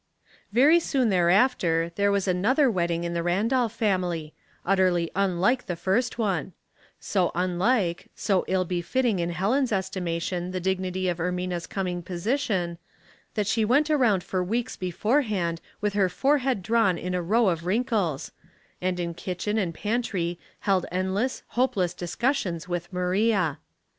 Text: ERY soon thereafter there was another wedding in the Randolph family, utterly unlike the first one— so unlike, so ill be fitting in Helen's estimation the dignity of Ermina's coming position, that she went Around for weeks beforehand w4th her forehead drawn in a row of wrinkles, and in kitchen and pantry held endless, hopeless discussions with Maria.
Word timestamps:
ERY 0.55 0.79
soon 0.79 1.09
thereafter 1.09 1.91
there 1.95 2.11
was 2.11 2.27
another 2.27 2.71
wedding 2.71 3.03
in 3.03 3.13
the 3.13 3.21
Randolph 3.21 3.71
family, 3.73 4.33
utterly 4.65 5.11
unlike 5.15 5.67
the 5.67 5.75
first 5.75 6.17
one— 6.17 6.53
so 6.99 7.31
unlike, 7.35 8.07
so 8.15 8.43
ill 8.47 8.65
be 8.65 8.81
fitting 8.81 9.19
in 9.19 9.29
Helen's 9.29 9.71
estimation 9.71 10.49
the 10.49 10.59
dignity 10.59 11.07
of 11.07 11.19
Ermina's 11.19 11.67
coming 11.67 12.01
position, 12.01 12.79
that 13.35 13.45
she 13.45 13.63
went 13.63 13.91
Around 13.91 14.23
for 14.23 14.43
weeks 14.43 14.75
beforehand 14.75 15.61
w4th 15.83 15.93
her 15.93 16.09
forehead 16.09 16.63
drawn 16.63 16.97
in 16.97 17.13
a 17.13 17.21
row 17.21 17.49
of 17.49 17.67
wrinkles, 17.67 18.31
and 18.81 18.99
in 18.99 19.13
kitchen 19.13 19.59
and 19.59 19.71
pantry 19.71 20.39
held 20.61 20.87
endless, 20.91 21.43
hopeless 21.49 21.93
discussions 21.93 22.67
with 22.67 22.91
Maria. 22.91 23.59